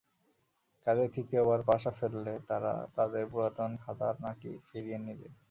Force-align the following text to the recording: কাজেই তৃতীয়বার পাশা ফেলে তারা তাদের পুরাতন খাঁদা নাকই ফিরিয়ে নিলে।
কাজেই 0.87 1.09
তৃতীয়বার 1.15 1.61
পাশা 1.63 1.91
ফেলে 1.97 2.33
তারা 2.49 2.71
তাদের 2.95 3.23
পুরাতন 3.31 3.71
খাঁদা 3.83 4.09
নাকই 4.21 4.53
ফিরিয়ে 4.67 4.99
নিলে। 5.05 5.29